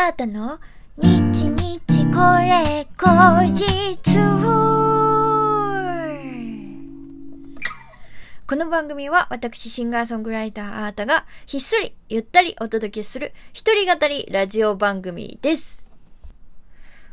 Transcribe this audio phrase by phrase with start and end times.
[0.00, 0.60] あったの？
[0.96, 3.96] 日日これ後日
[8.46, 15.87] この番組は私シンガーソングライターあーたがひっそりゆったりお届けする一人語りラジオ番組です。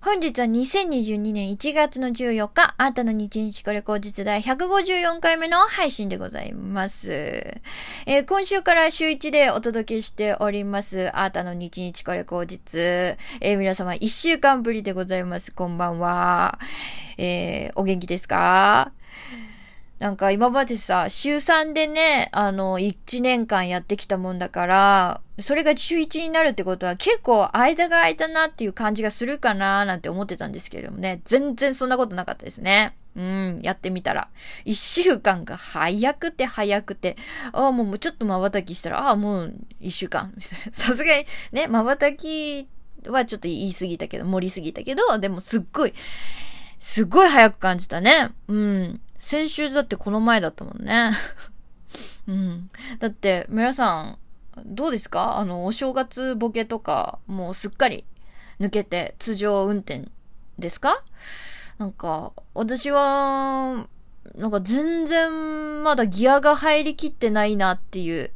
[0.00, 7.10] 本日は2022年1月の14日、あなたの日日これ後日第154回目の配信でございます。
[7.12, 12.78] えー今週から週1でお届けしております、あなたの日日これ後日。
[12.78, 15.52] えー皆様1週間ぶりでございます。
[15.52, 16.60] こんばんは。
[17.18, 18.92] えーお元気ですか？
[19.98, 32.96] なんか今までさ、週3でね、あの、1年間やってきたもんだから、それが週1になるってことは結構間が空いたなっていう感じがするかななんて思ってたんですけれどもね、全然そんなことなかったですね。
[33.16, 34.28] うん、やってみたら。
[34.66, 37.16] 1週間が早くて早くて、
[37.52, 40.32] ああ、もうちょっと瞬きしたら、ああ、もう1週間。
[40.70, 42.68] さすがにね、瞬き
[43.08, 45.92] はちょっと言い過ぎたけど、盛りすぎたけど、でもすっごい、
[46.78, 48.30] すっごい早く感じたね。
[48.48, 49.00] うん。
[49.18, 51.10] 先週だってこの前だったもんね。
[52.28, 52.70] うん。
[52.98, 54.18] だって、皆さん、
[54.64, 55.38] どうですか？
[55.38, 58.04] あの、お正月ボケとか、もうすっかり
[58.60, 60.08] 抜けて通常運転
[60.58, 61.02] ですか？
[61.78, 63.86] なんか、私は、
[64.34, 68.30] なんか全然まだギアが入りきってないなっていう、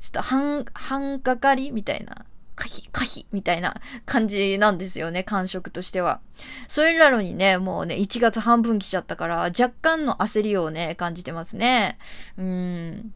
[0.00, 2.24] ちょっと半、半かかりみたいな、
[2.60, 6.20] 可否、可否みたいな感じなんですよね、感触としては。
[6.68, 11.98] それなのにね、もうね、1月半分来ちゃったから、若干の焦りをね、感じてますね。
[12.36, 13.14] うん。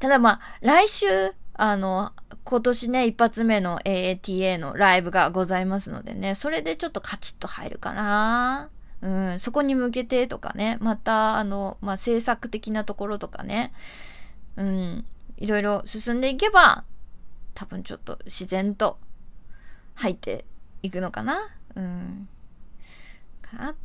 [0.00, 1.06] ただまあ、来週、
[1.54, 8.70] あの、今年ね、一発目の AATA のライブがございますのでね、それでちょっとカチッと入るかな。
[9.02, 13.72] うん、そこに向けてとかね、また、あの、まあ、制作的なところとかね、
[14.56, 15.04] うん、
[15.36, 16.84] いろいろ進んでいけば、
[17.60, 18.96] 多分ちょっと自然と
[19.94, 20.46] 入って
[20.82, 21.50] いくのかな？
[21.74, 22.26] うん。
[23.42, 23.76] かなと。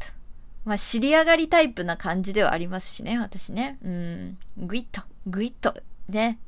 [0.64, 3.77] まあ、知り上がりタイプな感じではありますしね、私ね。
[3.83, 4.38] うん。
[4.58, 5.76] ぐいっと、ぐいっと、
[6.08, 6.39] ね。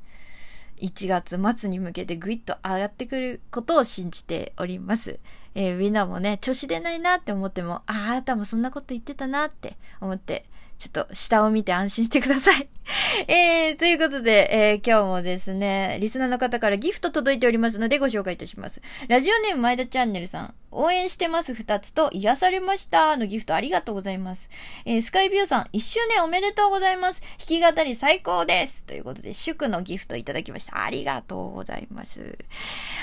[0.77, 5.19] 1月末に向けてぐいっと上がってくることを信じております。
[5.53, 10.45] えーみんなもね、調子出ないなって思っても、ああ、あなたもそんなこと言ってたなって思って、
[10.77, 12.69] ちょっと下を見て安心してください。
[13.27, 18.81] えー、ということで、えー今日もですね、リスナーの方からギフト届いておりますのでご紹介いたします。
[19.09, 24.49] ラジオネーム前田チャンネルさん、応援してます二つと癒されましたのギフトありがとうございます。
[24.85, 27.21] えースカイビューさん、一周年おめでとうございます。
[27.21, 28.85] 弾き語り最高です。
[28.85, 30.83] ということで、祝のギフトいただきました。
[30.83, 32.37] ありがとうございます。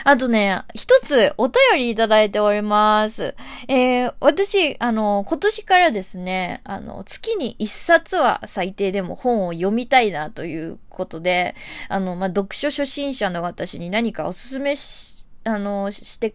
[0.05, 3.35] あとね、一つお便りいただいております。
[3.69, 11.55] えー私、あの、今年からですね、あの、月に一冊は最低でも本を読みみたいなということで、
[11.89, 16.35] あの、まあ、読書初心者の私に何かおすすめし、あの、して、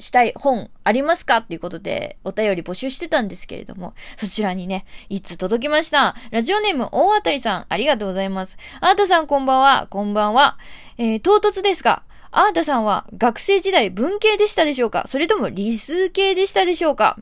[0.00, 6.16] したい本ありますかっていうことでお便り募集してたんですけれども、そちらにね、いつ届きました。
[6.32, 8.58] ラジオネーム大当たりさん、ありがとうございます。
[8.80, 10.58] あーたさんこんばんは、こんばんは。
[10.98, 12.02] えー、唐突ですが、
[12.32, 15.04] あーたさんは学生時代文系でしたでしょうか？
[15.06, 17.16] それとも理数系でしたでしょうか？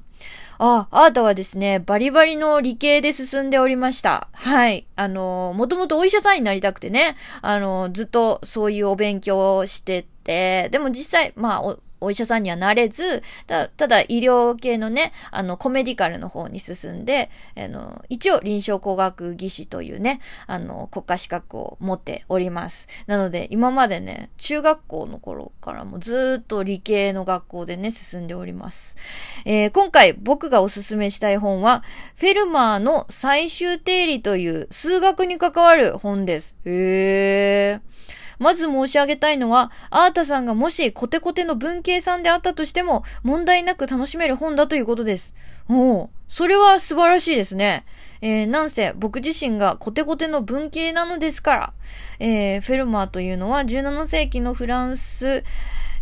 [0.65, 4.29] あ、あーたはですね、バリバリの理系で進んでおりました。
[4.33, 4.87] はい。
[4.95, 22.89] あの、もともとお医者さんになりたくてね、あの、ずっとそういうお勉強をしてて、でも実際、まあ、お医者さんにはなれず、ただ医療系のね、あの、コメディカルの方に進んで、あの、一応臨床工学技師というね、あの、国家資格を持っております。
[23.07, 28.97] なので、今までね、中学校の頃からもずっと理系の学校でね、進んでおります。
[29.45, 31.83] えー今回僕がおすすめしたい本は、
[32.17, 36.57] フェルマーの最終定理という数学に関わる本です。
[36.65, 38.22] へー。
[38.43, 45.35] まず申し上げたいのは、アータさんがもしコテコテの文系さんであったとしても、問題なく楽しめる本だということです。
[45.69, 47.85] おうそれは素晴らしいですね。
[48.21, 51.73] えーなんせ僕自身がコテコテの文系なのですから、
[52.21, 55.45] えーフェルマーというのは17世紀のフランス、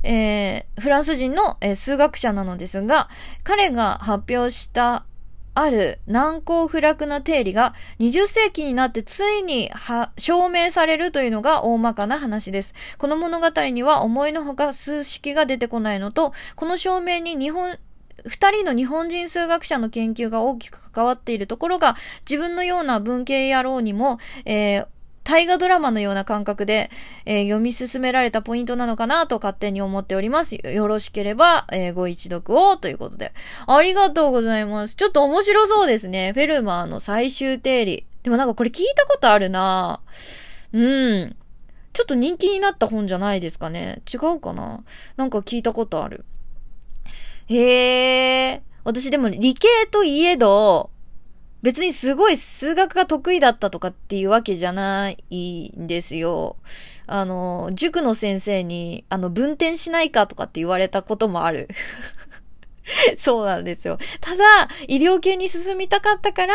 [0.02, 3.09] えーフランス人の、えー数学者なのですが、
[3.42, 5.04] 彼が発表した
[5.62, 9.71] ある難攻不落な定理が20世紀になってついに
[10.16, 12.74] 証明されるというのが大まかな話です。
[12.97, 17.78] この物語には思いのほか数式が出てこないのと、この証明に日本、
[18.27, 21.95] 二人の日本人数学者の研究が大きく関わっているところが、
[22.28, 24.86] 自分のような文系野郎にも、えー
[25.22, 26.90] 大河ドラマのような感覚で、
[27.24, 30.56] えー読み進められたポイントなのかなと勝手に思っております。
[30.56, 33.32] よろしければ、えーご一読をということで。
[33.66, 34.96] ありがとうございます。
[34.96, 36.32] ちょっと面白そうですね。
[36.34, 38.06] フェルマーの最終定理。
[38.22, 40.00] でもなんかこれ聞いたことあるな
[40.72, 41.36] うん。
[41.92, 44.02] ちょっと人気になった本じゃないですかね。
[44.12, 44.82] 違うかな
[45.16, 46.24] なんか聞いたことある。
[47.48, 48.62] へえ。
[48.84, 50.90] 私でも理系といえど、
[51.62, 56.57] 別にすごい数学が得意だったとかっていうわけじゃないんですよ。
[57.07, 61.68] あの、塾の先生に、あの、分点しないかとかって言われたこともある。
[63.16, 63.98] そうなんですよ。
[64.21, 66.54] ただ、医療系に進みたかったから、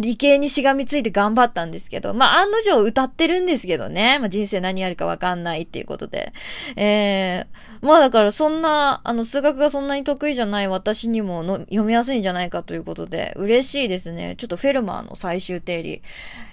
[0.00, 4.18] 理系にしがみついて頑張ったんですけど、まあ、案の定歌ってるんですけどね。
[4.18, 6.32] まあ、人生何やるかわかんないっていうことで。
[6.76, 14.34] ええー、まあだからそんな、あの、数学がそんなに得意じゃない私にもの読みやすいんじゃないかということで、嬉しいですね。
[14.36, 16.02] ちょっとフェルマーの最終定理。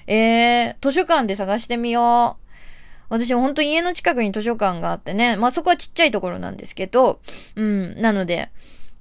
[0.08, 2.46] ええー、図書館で探してみよう。
[3.10, 7.20] 私ほんと家の近くに図書館があってね、まあそこはちっちゃいところなんですけど、
[7.56, 8.50] うん、なので、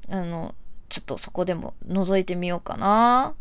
[0.08, 0.54] あの、
[0.88, 3.34] ちょっとそこでも覗いてみようかな。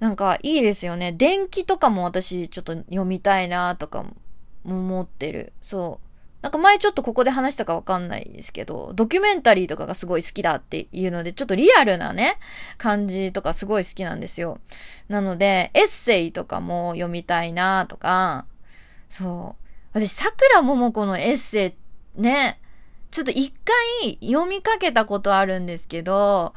[0.00, 1.12] なんかいいですよね。
[1.12, 4.14] 電気とかも私ちょっと読みたいなとかも
[4.64, 5.52] 思ってる。
[5.60, 6.04] そう。
[6.42, 12.38] なんか前ちょっとここで話したかわかんないですけど、ドキュメンタリーとかがすごい好きだっていうので、ちょっとリアルなね、
[12.76, 14.58] 感じとかすごい好きなんですよ。
[15.08, 18.44] なので、エッセイとかも読みたいなとか、
[19.08, 19.64] そう。
[19.94, 21.76] 私、桜桃子のエッセ
[22.18, 22.60] イね、
[23.14, 26.52] ちょっと一回読みかけたことあるんですけど、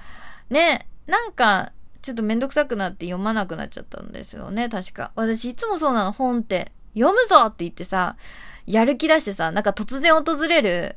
[0.49, 1.71] ね、なんか、
[2.01, 5.11] ちょっとめんどくさくなって読まなくなっちゃったんですよね、確か。
[5.15, 6.71] 私いつもそうなの、本って。
[6.95, 8.17] 読むぞって言ってさ、
[8.65, 10.95] やる気出してさ、なんか突然訪れる、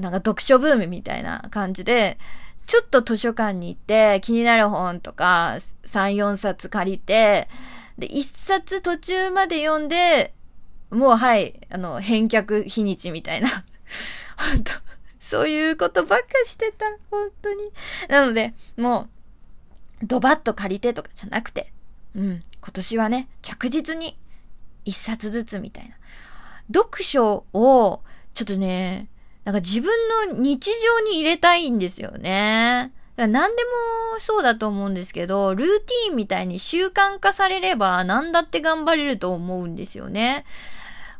[0.00, 2.16] なんか読書ブームみたいな感じで、
[2.64, 7.48] ちょっと図書館に行って気になる本とか3、4冊借りて、
[7.98, 10.32] で、1冊途中まで読んで、
[10.90, 13.48] もうはい、あの、返却日にちみたいな。
[14.54, 14.85] 本当
[15.26, 16.86] そういうことばっかしてた。
[17.10, 17.72] 本当に。
[18.08, 19.08] なので、も
[20.02, 21.72] う、ドバッと借りてとかじゃなくて、
[22.14, 24.16] うん、今年はね、着実に
[24.84, 25.96] 一冊ずつみたいな。
[26.72, 28.02] 読書を、
[28.34, 29.08] ちょっとね、
[29.44, 29.90] なんか自分
[30.30, 32.92] の日常に入れたいんですよね。
[33.16, 33.64] 何で
[34.14, 40.44] もそうだと思うんですけど、ルーティーンみたいに習慣化されれば何だって頑張れると思うんですよね。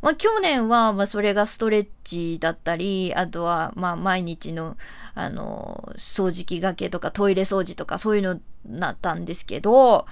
[0.07, 4.77] まあ、去年は、まあ、それがストレッチだったり、あとは、まあ、毎日の、
[5.17, 10.07] あの、掃除機がけとかトイレ掃除とかそういうのなったんですけど、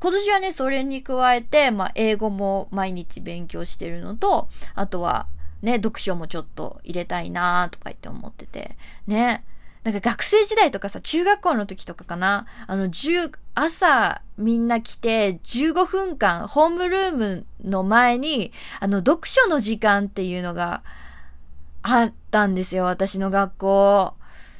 [0.00, 5.28] 今年はね、それに加えて、まあ、英語も毎日勉強してるのと、あとは、
[5.62, 8.76] ね、読書もちょっと入れたいなとか言って思ってて、
[9.06, 9.44] ね。
[9.84, 18.50] なんか学生時代とかさ、中学校の時とかかな、あの、10、朝みんな来て15分間、ホームルームの前に、
[18.80, 20.82] あの、読書の時間っていうのが
[21.82, 24.14] あったんですよ、私の学校。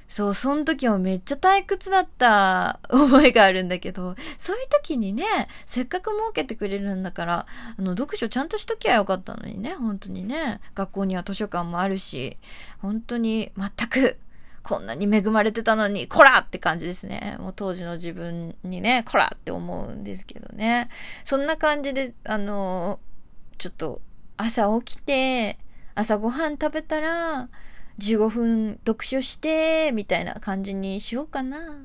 [0.09, 5.25] そう、その時もめっちゃ退屈だった 思いがあるんだけど、そういう時にね、
[5.65, 7.47] せっかく設けてくれるんだから、
[7.79, 12.37] あの、読書ちゃんとしときゃよかったのにね、本当にね、学校には図書館もあるし、
[12.79, 14.19] 本当に全く
[14.64, 17.37] こんなに恵まれてたのに、こらって感じですね。
[17.38, 20.88] もう当時の自分にね、こらって思うんですけどね。
[21.22, 22.99] そんな感じで、あの、
[23.58, 24.00] ちょっと
[24.38, 25.58] 朝起きて、
[25.94, 27.50] 朝ごはん食べたら、
[27.99, 31.84] 15分読書して、みたいな感じにしようかな。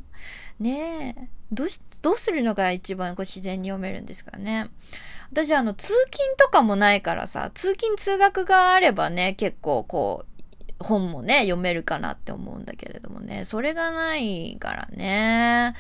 [0.60, 1.28] ねえ。
[1.52, 4.70] どうし、どうするのが一番こう自然に読めるんですかね。
[5.32, 10.29] 私あの、通勤とかもないからさ、通勤通学があればね、結構こう、
[10.80, 15.76] 本もね、読めるかなって思うんだけれどもね、それがないからね、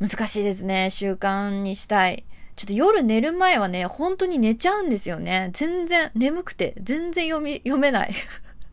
[0.00, 2.24] 難しいですね、習慣にしたい。
[2.56, 5.50] ちょっと夜寝る前はね、本当に寝ちゃうんですよね。
[5.52, 8.14] 全然、眠くて、全然読み、読めない。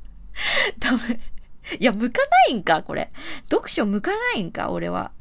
[0.79, 1.19] ダメ。
[1.79, 3.11] いや、向かないんか、これ。
[3.51, 5.11] 読書向かないんか、俺は。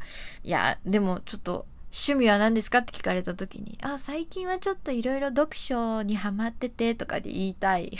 [0.44, 7.92] いや、でもちょっと、趣味は何ですかって聞かれた時に、あ、最近はちょっといろいろ読書にハマっててとかで言いたい。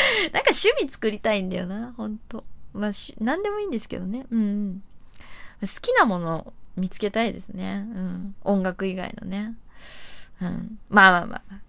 [0.32, 2.44] なんか趣味作りたいんだよな、ほんと。
[2.72, 4.26] まあ、し、何でもいいんですけどね。
[4.30, 4.82] うん、うん。
[5.60, 7.86] 好きなもの見つけたいですね。
[7.94, 8.34] うん。
[8.42, 9.54] 音楽以外のね。
[10.40, 10.78] うん。
[10.88, 11.60] まあまあまあ。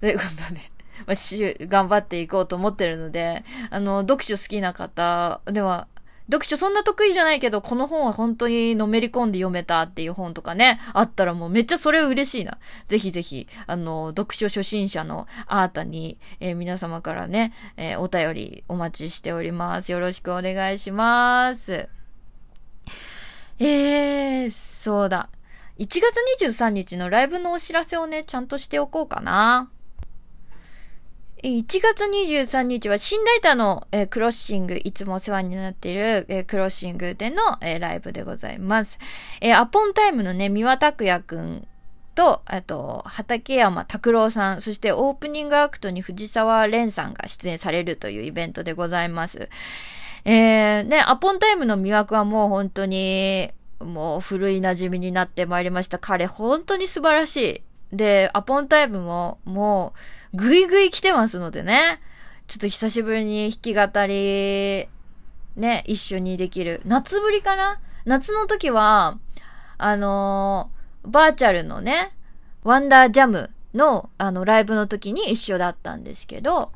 [0.00, 0.60] ということで、
[1.06, 5.88] まあ、し、頑張っていこうと思ってるので、あの、読書好きな方では、
[6.26, 12.58] 読書そんな得意じゃないけど、この本は本当にのめり込んで読めたっていう本とかね、あったらもうめっちゃそれ嬉しいな。
[12.88, 19.92] ぜひぜひ、あの、読書初心者のあーたに、えー、皆様からね、えー、お便りお待ちしております。
[19.92, 21.88] よろしくお願いします。
[23.58, 25.28] えー、そうだ。
[25.78, 26.02] 1月
[26.46, 29.70] 23日のライブのお知らせをね、ちゃんとしておこうかな。
[31.44, 38.98] 1月23日は新大田の、えー、クロッシング、いつもお世話になっている、えー、クロッシングでの、えー、ライブでございます。
[39.42, 41.68] えアポンタイムのね、三輪拓也くん
[42.14, 49.50] と、あと、畠山拓郎さん、そしてオープニングアクトに藤沢蓮さんが出演されるというイベントでございます。
[50.24, 55.98] えー、ね、アポンタイムの魅惑はもう本当に、もう古い馴染みになってまいりました。
[55.98, 57.62] 彼本当に素晴らしい。
[57.94, 59.94] で、アポンタイムもも
[60.32, 62.00] うぐいぐい来てますのでね。
[62.46, 64.88] ちょっと久しぶりに弾き語り、
[65.56, 66.82] ね、一緒にできる。
[66.84, 67.80] 夏ぶりかな？
[68.04, 69.18] 夏の時は、
[69.78, 72.12] あのー、バーチャルのね、
[72.62, 76.72] ワンダージャムの、あの、ライブの時に一緒だったんですけど、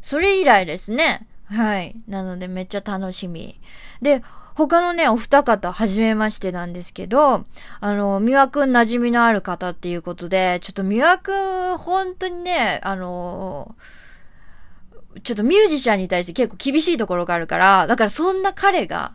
[0.00, 1.26] それ以来ですね。
[1.46, 1.96] はい。
[2.06, 3.60] なのでめっちゃ楽しみ。
[4.00, 4.22] で、
[4.68, 7.44] 他のね、お二方、はじめましてなんですけど、
[7.80, 13.74] あの、三輪くん馴染みのある方っていうことで、ちょっと三輪くん、本当にね、あの
[15.22, 19.12] ちょっとミュージシャンに対して結構厳しいところがあるから、だからそんな彼が、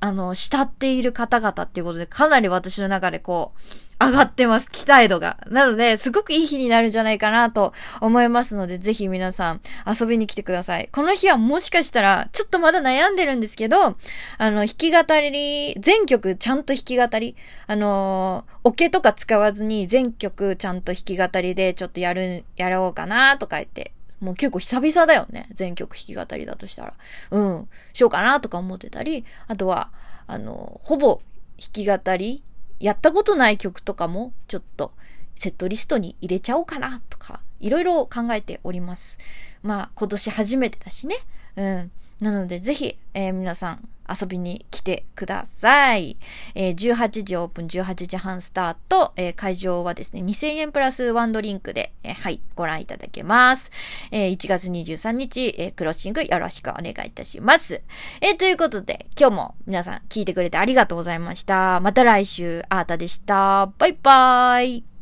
[0.00, 3.60] あの、慕っている方々っていうことで、かなり私の中でこう、
[4.00, 5.38] 上がってます、期待度が。
[5.50, 10.88] なので、すごくいい日になるんじゃないかなと思いますので、ぜひ皆さん遊びに来てください。
[10.92, 13.96] この日はもしかしたら、ちょっとまだ悩んでるんですけど、
[14.38, 17.36] あの、弾き語り、全曲ちゃんと弾き語り、
[17.66, 23.92] あのオケとか使わずに全曲ちゃんと弾き語りでちょっとやる、やろうかなとか言って
[24.24, 25.48] もう結構久々だよね。
[25.52, 26.94] 全曲弾き語りだとしたら。
[27.30, 27.68] うん。
[27.92, 29.90] しようかなとか思ってたり、あとは、
[30.26, 31.20] あの、ほぼ
[31.58, 32.42] 弾き語り、
[32.80, 34.92] やったことない曲とかも、ちょっと、
[35.34, 39.18] セットリストに入れちゃおうかなとか、いろいろ考えております。
[39.62, 41.16] まあ、今年初めてだしね。
[41.56, 41.90] うん。
[42.20, 46.16] なので、ぜひ、えー、皆さん、遊びに来てください。
[46.54, 53.70] えー、18時オープン、18時半スタート、えー、会場はですね、2000円プラスワンドリンクで、えー、はい、ご覧いただけます。
[54.10, 57.82] え1月23日、えクロッシングよろしくお願いいたします。
[58.20, 61.80] えということで、今日も皆さん聞いてくれてありがとうございました。
[61.80, 63.72] また来週、あーたでした。
[63.78, 64.93] バイバーイ。